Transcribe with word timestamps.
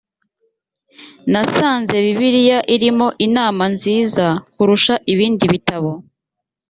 nasanze 1.31 1.95
bibiliya 2.05 2.59
irimo 2.75 3.07
inama 3.25 3.63
nziza 3.75 4.25
kurusha 4.53 4.93
ibindi 5.13 5.45
bitabo 5.53 5.91